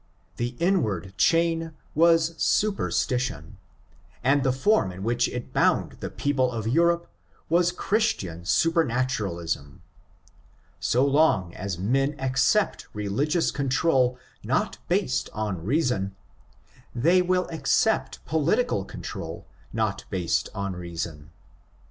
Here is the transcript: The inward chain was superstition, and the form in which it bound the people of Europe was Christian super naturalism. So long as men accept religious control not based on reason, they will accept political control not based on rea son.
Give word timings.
The 0.37 0.55
inward 0.57 1.13
chain 1.15 1.75
was 1.93 2.35
superstition, 2.41 3.59
and 4.23 4.41
the 4.41 4.51
form 4.51 4.91
in 4.91 5.03
which 5.03 5.29
it 5.29 5.53
bound 5.53 5.97
the 5.99 6.09
people 6.09 6.51
of 6.51 6.67
Europe 6.67 7.07
was 7.49 7.71
Christian 7.71 8.43
super 8.43 8.83
naturalism. 8.83 9.83
So 10.79 11.05
long 11.05 11.53
as 11.53 11.77
men 11.77 12.19
accept 12.19 12.87
religious 12.95 13.51
control 13.51 14.17
not 14.43 14.79
based 14.87 15.29
on 15.33 15.61
reason, 15.63 16.15
they 16.95 17.21
will 17.21 17.47
accept 17.49 18.25
political 18.25 18.83
control 18.83 19.45
not 19.71 20.05
based 20.09 20.49
on 20.55 20.75
rea 20.75 20.95
son. 20.97 21.29